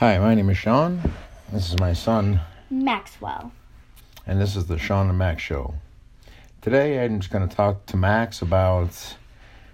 [0.00, 0.98] Hi, my name is Sean.
[1.52, 2.40] This is my son,
[2.70, 3.52] Maxwell.
[4.26, 5.74] and this is the Sean and Max Show.
[6.62, 9.16] Today, I'm just going to talk to Max about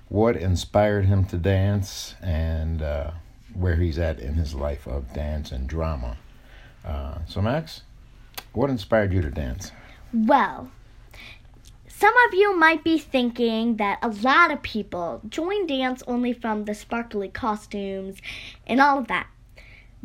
[0.08, 3.12] what inspired him to dance and uh,
[3.54, 6.16] where he's at in his life of dance and drama.
[6.84, 7.82] Uh, so, Max,
[8.52, 9.70] what inspired you to dance?
[10.12, 10.72] Well,
[11.86, 16.64] some of you might be thinking that a lot of people join dance only from
[16.64, 18.16] the sparkly costumes
[18.66, 19.28] and all of that.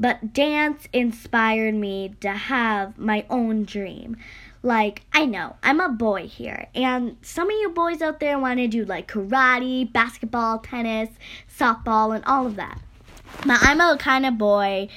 [0.02, 4.18] But dance inspired me to have my own dream.
[4.64, 8.58] Like, I know, I'm a boy here, and some of you boys out there want
[8.58, 11.10] to do like karate, basketball, tennis,
[11.56, 12.82] softball, and all of that.
[13.46, 14.90] But I'm a kind of boy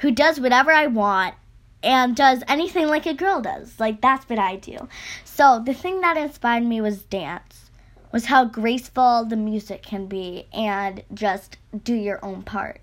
[0.00, 1.34] who does whatever I want
[1.82, 3.80] and does anything like a girl does.
[3.80, 4.86] Like that's what I do.
[5.24, 7.70] So the thing that inspired me was dance.
[8.12, 12.82] Was how graceful the music can be and just do your own part.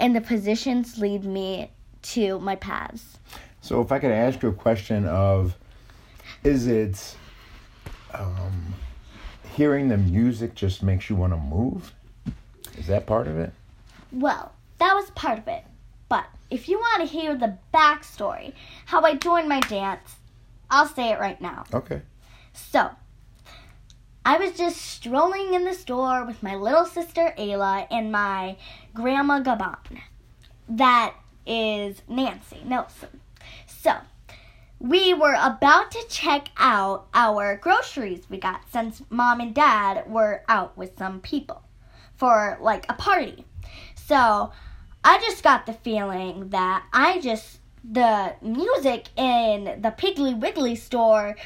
[0.00, 1.70] And the positions lead me
[2.02, 3.18] to my paths.
[3.60, 5.54] So, if I could ask you a question of,
[6.42, 7.16] is it
[8.14, 8.74] um,
[9.54, 11.92] hearing the music just makes you want to move?
[12.78, 13.52] Is that part of it?
[14.10, 15.64] Well, that was part of it.
[16.08, 18.54] But if you want to hear the backstory,
[18.86, 20.16] how I joined my dance,
[20.70, 21.64] I'll say it right now.
[21.74, 22.00] Okay.
[22.54, 22.90] So,
[24.24, 28.56] I was just strolling in the store with my little sister Ayla and my
[28.92, 30.00] grandma Gabon.
[30.68, 31.14] That
[31.46, 33.20] is Nancy Nelson.
[33.66, 33.94] So,
[34.78, 40.42] we were about to check out our groceries we got since mom and dad were
[40.48, 41.62] out with some people
[42.14, 43.46] for like a party.
[43.94, 44.52] So,
[45.02, 51.36] I just got the feeling that I just the music in the Piggly Wiggly store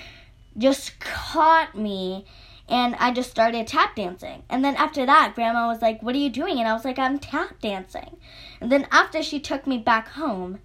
[0.58, 2.26] just caught me
[2.68, 4.42] and I just started tap dancing.
[4.48, 6.98] And then after that, grandma was like, "What are you doing?" And I was like,
[6.98, 8.16] "I'm tap dancing."
[8.60, 10.60] And then after she took me back home,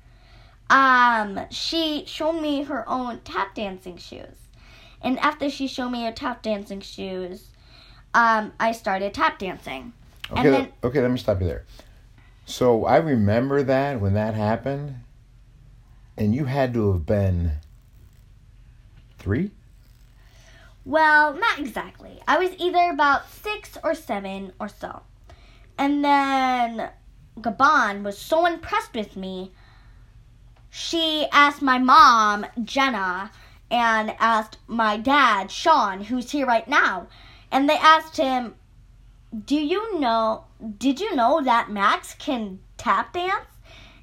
[0.69, 4.35] um she showed me her own tap dancing shoes.
[5.01, 7.47] And after she showed me her tap dancing shoes,
[8.13, 9.93] um I started tap dancing.
[10.31, 11.65] Okay, then- okay, let me stop you there.
[12.45, 14.95] So I remember that when that happened,
[16.17, 17.51] and you had to have been
[19.17, 19.51] three.
[20.89, 22.19] Well, not exactly.
[22.27, 25.03] I was either about six or seven or so.
[25.77, 26.89] And then
[27.39, 29.51] Gabon was so impressed with me,
[30.71, 33.29] she asked my mom, Jenna,
[33.69, 37.05] and asked my dad, Sean, who's here right now.
[37.51, 38.55] And they asked him,
[39.45, 40.45] Do you know,
[40.79, 43.45] did you know that Max can tap dance?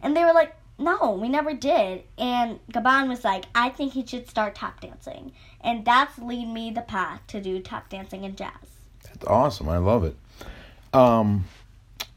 [0.01, 2.05] And they were like, No, we never did.
[2.17, 5.33] And Gabon was like, I think he should start tap dancing
[5.67, 8.53] and that's lead me the path to do tap dancing and jazz.
[9.03, 9.69] That's awesome.
[9.69, 10.17] I love it.
[10.95, 11.45] Um,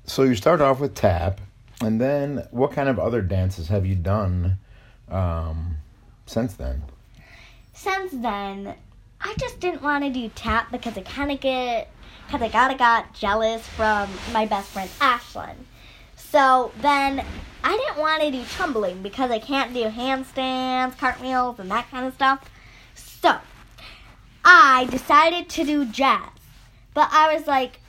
[0.05, 1.41] so you start off with tap,
[1.81, 4.59] and then what kind of other dances have you done
[5.09, 5.77] um,
[6.27, 6.83] since then?
[7.73, 8.75] Since then,
[9.19, 11.89] I just didn't want to do tap because I kind of get,
[12.27, 15.55] because I kind of got jealous from my best friend Ashlyn.
[16.15, 17.25] So then
[17.63, 22.05] I didn't want to do tumbling because I can't do handstands, cartwheels, and that kind
[22.05, 22.47] of stuff.
[23.21, 23.37] So
[24.45, 26.29] I decided to do jazz.
[26.93, 27.79] But I was like,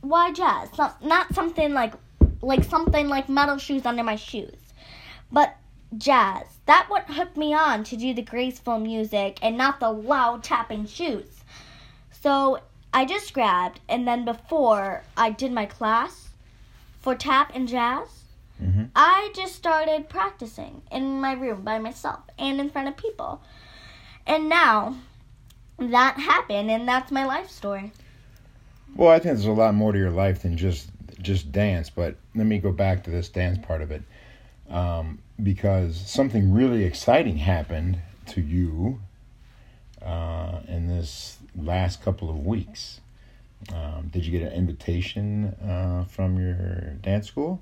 [0.00, 0.68] why jazz?
[0.78, 1.94] Not, not something like
[2.42, 4.56] like something like metal shoes under my shoes.
[5.30, 5.56] But
[5.96, 6.46] jazz.
[6.66, 10.86] That what hooked me on to do the graceful music and not the loud tapping
[10.86, 11.44] shoes.
[12.10, 12.60] So
[12.92, 16.30] I just grabbed and then before I did my class
[17.00, 18.08] for tap and jazz,
[18.62, 18.90] Mhm.
[18.94, 23.40] I just started practicing in my room by myself and in front of people.
[24.26, 24.96] And now
[25.78, 27.92] that happened and that's my life story.
[28.94, 30.88] Well, I think there's a lot more to your life than just
[31.20, 31.88] just dance.
[31.88, 34.02] But let me go back to this dance part of it,
[34.68, 39.00] um, because something really exciting happened to you
[40.04, 43.00] uh, in this last couple of weeks.
[43.72, 47.60] Um, did you get an invitation uh, from your dance school?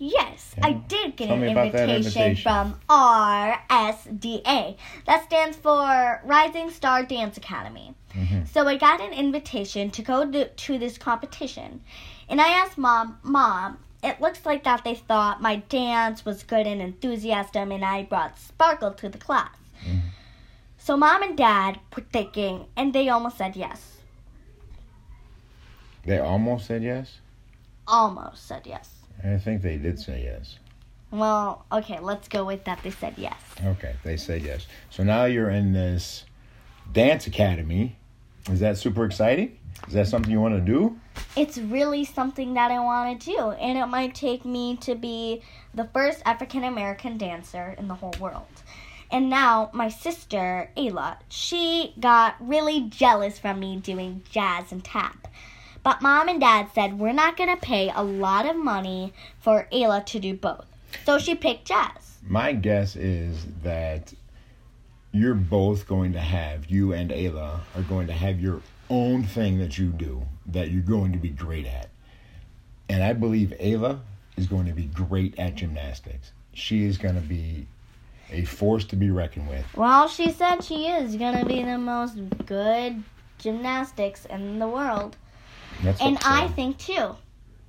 [0.00, 2.42] Yes, I did get Tell an me about that invitation, invitation.
[2.42, 4.76] from RSDA.
[5.06, 7.94] That stands for Rising Star Dance Academy.
[8.14, 8.46] Mhm.
[8.46, 11.82] So I got an invitation to go to, to this competition.
[12.28, 16.66] And I asked mom, Mom, it looks like that they thought my dance was good
[16.66, 19.50] and enthusiasm and I brought sparkle to the class.
[19.84, 20.00] Mhm.
[20.78, 23.96] So mom and dad were thinking and they almost said yes.
[26.04, 27.18] They almost said yes.
[27.88, 28.90] Almost said yes.
[29.24, 30.58] I think they did say yes.
[31.10, 32.82] Well, okay, let's go with that.
[32.82, 33.40] They said yes.
[33.64, 34.66] Okay, they said yes.
[34.90, 36.24] So now you're in this
[36.92, 37.96] dance academy.
[38.50, 39.58] Is that super exciting?
[39.86, 40.98] Is that something you want to do?
[41.36, 45.42] it's really something that I want to do, and it might take me to be
[45.74, 48.46] the first African American dancer in the whole world.
[49.10, 55.28] And now my sister, Ayla, she got really jealous from me doing jazz and tap.
[55.88, 59.66] But mom and dad said we're not going to pay a lot of money for
[59.72, 60.66] Ayla to do both.
[61.06, 62.18] So she picked jazz.
[62.26, 64.12] My guess is that
[65.12, 69.60] you're both going to have, you and Ayla are going to have your own thing
[69.60, 71.88] that you do that you're going to be great at.
[72.90, 74.00] And I believe Ayla
[74.36, 76.32] is going to be great at gymnastics.
[76.52, 77.66] She is going to be
[78.30, 79.64] a force to be reckoned with.
[79.74, 83.02] Well, she said she is going to be the most good
[83.38, 85.16] gymnastics in the world.
[85.82, 87.16] That's and I think too,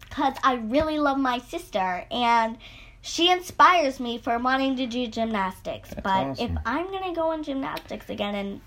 [0.02, 2.58] because I really love my sister and
[3.02, 5.90] she inspires me for wanting to do gymnastics.
[5.90, 6.58] That's but awesome.
[6.58, 8.62] if I'm gonna go in gymnastics again, and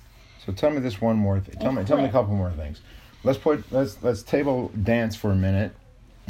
[0.45, 1.41] So tell me this one more.
[1.41, 2.81] Th- tell me, tell me a couple more things.
[3.25, 5.75] Let's put let's let's table dance for a minute.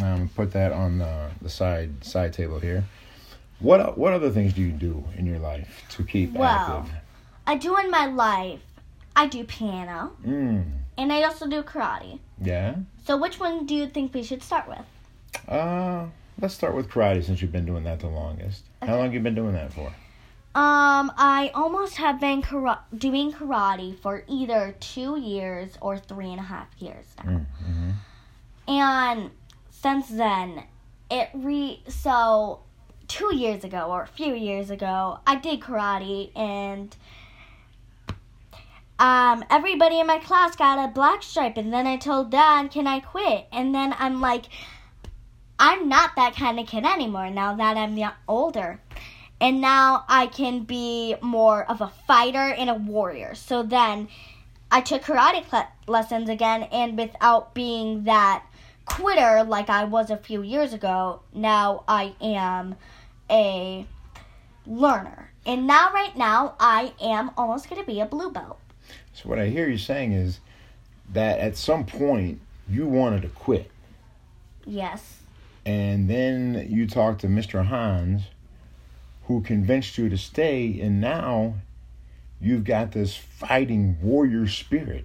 [0.02, 2.84] Um, put that on the, the side side table here.
[3.60, 6.92] What what other things do you do in your life to keep Well, active?
[7.46, 8.60] I do in my life,
[9.14, 10.64] I do piano Mm,
[10.98, 12.18] and I also do karate.
[12.40, 12.76] yeah.
[13.04, 14.86] So which one do you think we should start with?
[15.48, 16.06] Uh,
[16.40, 18.64] let's start with karate since you've been doing that the longest.
[18.80, 19.88] How long have you been doing that for?
[20.54, 26.38] Um, I almost have been kara- doing karate for either two years or three and
[26.38, 27.30] a half years now.
[27.30, 27.90] Mm, hmm
[28.68, 29.30] And
[29.70, 30.64] since then,
[31.10, 32.60] it re so
[33.08, 36.94] two years ago or a few years ago, I did karate and
[39.02, 42.87] um everybody in my class got a black stripe and then I told dad, "Can
[42.87, 44.44] I quit?" And then I'm like
[45.58, 48.81] I'm not that kind of kid anymore now that I'm older.
[49.40, 53.34] And now I can be more of a fighter and a warrior.
[53.34, 54.08] So then
[54.70, 58.44] I took karate cl- lessons again, and without being that
[58.87, 62.76] quitter like I was a few years ago, now I am
[63.28, 63.87] a
[64.66, 65.32] learner.
[65.44, 68.60] And now, right now, I am almost going to be a blue belt.
[69.14, 70.40] So what I hear you saying is
[71.12, 73.70] that at some point you wanted to quit.
[74.64, 75.18] Yes.
[75.66, 77.64] and then you talked to Mr.
[77.66, 78.22] Hans,
[79.26, 81.54] who convinced you to stay, and now
[82.40, 85.04] you've got this fighting warrior spirit.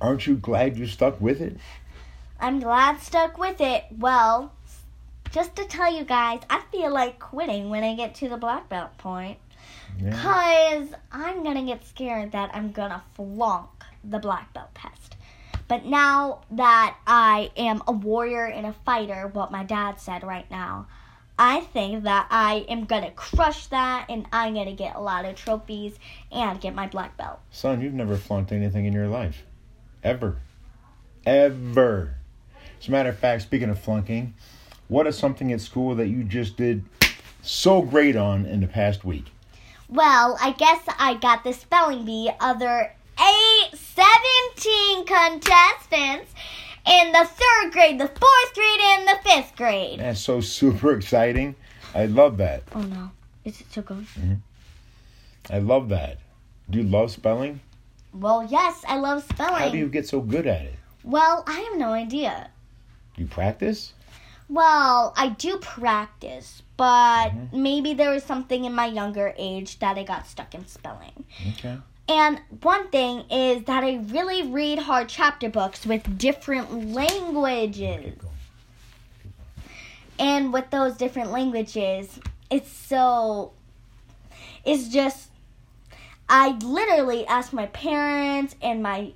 [0.00, 1.56] Aren't you glad you stuck with it?
[2.40, 3.84] I'm glad stuck with it.
[3.96, 4.52] Well,
[5.30, 8.68] just to tell you guys, I feel like quitting when I get to the black
[8.68, 9.38] belt point.
[9.98, 10.10] Yeah.
[10.10, 13.70] Because I'm going to get scared that I'm going to flunk
[14.04, 15.16] the black belt test.
[15.68, 20.50] But now that I am a warrior and a fighter, what my dad said right
[20.50, 20.88] now,
[21.38, 25.00] I think that I am going to crush that and I'm going to get a
[25.00, 25.98] lot of trophies
[26.30, 27.40] and get my black belt.
[27.50, 29.44] Son, you've never flunked anything in your life.
[30.02, 30.38] Ever.
[31.24, 32.16] Ever.
[32.80, 34.34] As a matter of fact, speaking of flunking,
[34.88, 36.84] what is something at school that you just did
[37.42, 39.26] so great on in the past week?
[39.90, 46.32] Well, I guess I got the spelling bee other eight, 17 contestants
[46.86, 49.98] in the third grade, the fourth grade, and the fifth grade.
[49.98, 51.56] That's so super exciting.
[51.92, 52.62] I love that.
[52.72, 53.10] Oh no,
[53.44, 54.06] is it so good?
[54.18, 54.34] Mm-hmm.
[55.52, 56.18] I love that.
[56.70, 57.60] Do you love spelling?
[58.14, 59.60] Well, yes, I love spelling.
[59.60, 60.74] How do you get so good at it?
[61.02, 62.50] Well, I have no idea.
[63.16, 63.92] You practice?
[64.50, 67.62] Well, I do practice, but Mm-hmm.
[67.62, 71.24] maybe there was something in my younger age that I got stuck in spelling.
[71.52, 71.78] Okay.
[72.08, 78.18] And one thing is that I really read hard chapter books with different languages.
[80.18, 82.18] And with those different languages,
[82.50, 83.52] it's so.
[84.64, 85.28] It's just.
[86.28, 89.12] I literally asked my parents and my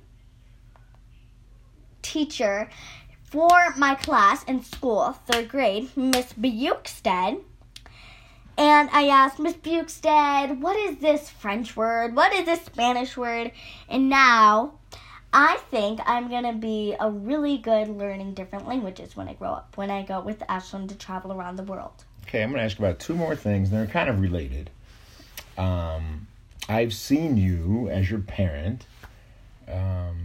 [2.01, 2.69] teacher
[3.35, 7.41] for my class in school, third grade, Miss Bukestead.
[8.57, 12.15] And I asked Miss Bukestead, what is this French word?
[12.15, 13.51] What is this Spanish word?
[13.89, 14.75] And now
[15.33, 19.51] I think I'm going to be a really good learning different languages when I grow
[19.51, 22.05] up, when I go with Ashlyn to travel around the world.
[22.25, 23.69] Okay, I'm going to ask about two more things.
[23.69, 24.69] They're kind of related.
[25.57, 26.27] Um,
[26.69, 28.85] I've seen you as your parent
[29.67, 30.24] um,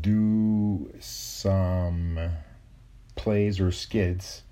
[0.00, 2.18] do some
[3.16, 4.42] plays or skits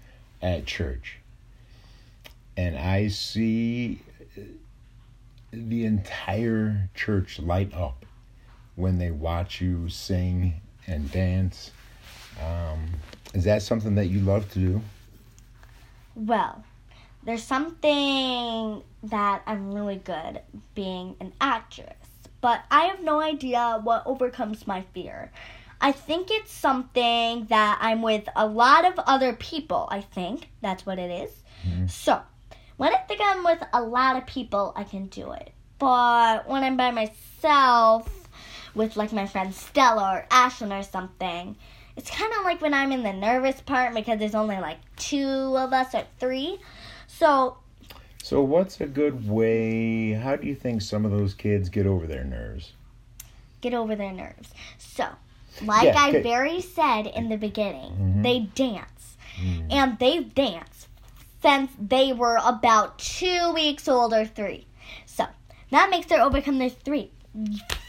[0.40, 1.18] at church.
[2.56, 4.00] And I see
[5.52, 8.04] the entire church light up
[8.76, 11.70] when they watch you sing and dance.
[12.40, 12.90] Um,
[13.34, 14.80] is that something that you love to do?
[16.14, 16.64] Well,
[17.24, 20.40] there's something that I'm really good
[20.74, 21.97] being an actress,
[22.40, 25.30] but I have no idea what overcomes my fear.
[25.80, 29.88] I think it's something that I'm with a lot of other people.
[29.90, 31.30] I think that's what it is.
[31.66, 31.90] Mhm.
[31.90, 32.20] So,
[32.76, 35.52] when I think I'm with a lot of people, I can do it.
[35.78, 38.08] But when I'm by myself,
[38.74, 41.56] with like my friend Stella or Ashlyn or something,
[41.96, 45.56] it's kind of like when I'm in the nervous part because there's only like two
[45.56, 46.58] of us or three.
[47.06, 47.56] So,
[48.28, 50.12] So, what's a good way?
[50.12, 52.72] How do you think some of those kids get over their nerves?
[53.62, 54.50] get over their nerves.
[54.76, 55.06] So,
[55.62, 58.22] like Yeah, I very said in the beginning, Mhm.
[58.22, 59.16] they dance.
[59.40, 59.72] Mm.
[59.72, 60.88] And they've danced
[61.40, 64.66] since they were about two weeks old or three.
[65.06, 65.24] So,
[65.70, 67.10] that makes their overcome their three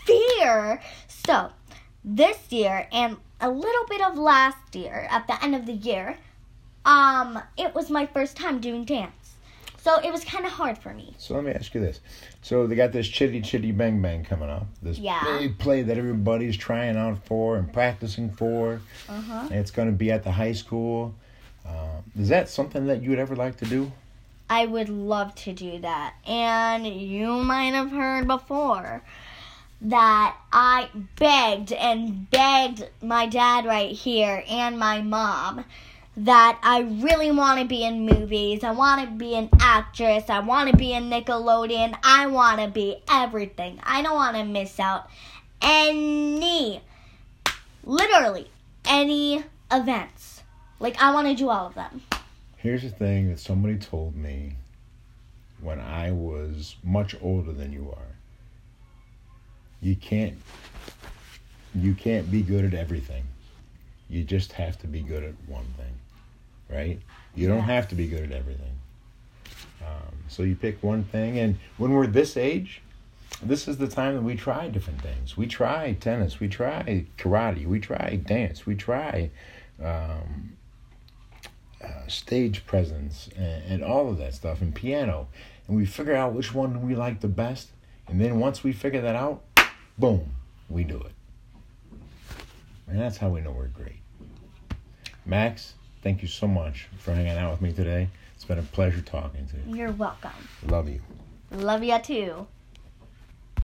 [0.06, 0.82] fear.
[1.10, 1.52] So,
[2.02, 6.18] this year and a little bit of last year, at the end of the year,
[6.86, 9.19] um, it was my first time doing dance.
[9.82, 11.14] So it was kind of hard for me.
[11.18, 12.00] So let me ask you this.
[12.42, 14.68] So they got this Chitty Chitty Bang Bang coming up.
[14.82, 15.24] This Yeah.
[15.40, 18.82] big play that everybody's trying out for and practicing for.
[19.08, 19.48] Uh huh.
[19.50, 21.16] And it's going to be at the high school.
[21.66, 23.92] Uh, is that something that you would ever like to do?
[24.50, 26.16] I would love to do that.
[26.28, 29.04] And you might have heard before
[29.82, 35.64] that I begged and begged my dad right here and my mom
[36.26, 38.64] that I really want to be in movies.
[38.64, 40.30] I want to be an actress.
[40.30, 41.98] I want to be in Nickelodeon.
[42.04, 43.80] I want to be everything.
[43.84, 45.10] I don't want to miss out
[45.62, 46.82] any,
[47.86, 48.50] literally,
[48.86, 50.44] any events.
[50.80, 52.02] Like, I want to do all of them.
[52.58, 54.56] Here's the thing that somebody told me
[55.62, 58.16] when I was much older than you are.
[59.82, 60.38] You can't
[61.74, 63.24] you can't be good at everything.
[64.10, 65.94] You just have to be good at one thing.
[66.70, 67.00] Right?
[67.36, 68.80] You don't have to be good at everything.
[69.82, 72.82] Um, so you pick one thing and when we're this age,
[73.42, 75.38] this is the time that we try different things.
[75.38, 79.32] We try tennis, we try karate, we try dance, we try
[79.84, 80.58] um,
[81.82, 85.28] uh, stage presence and, and all of that stuff and piano
[85.68, 87.70] and we figure out which one we like the best
[88.08, 89.44] and then once we figure that out
[89.98, 90.30] boom
[90.68, 91.14] we do it
[92.88, 94.00] and that's how we know we're great
[95.26, 99.02] max thank you so much for hanging out with me today it's been a pleasure
[99.02, 100.32] talking to you You're welcome.
[100.68, 101.02] love you
[101.52, 102.46] Love ya too.